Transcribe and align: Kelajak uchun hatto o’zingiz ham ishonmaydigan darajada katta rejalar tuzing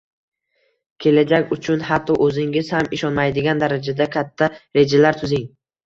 Kelajak 1.05 1.53
uchun 1.57 1.85
hatto 1.91 2.17
o’zingiz 2.29 2.73
ham 2.79 2.91
ishonmaydigan 2.99 3.65
darajada 3.67 4.13
katta 4.21 4.53
rejalar 4.81 5.25
tuzing 5.27 5.51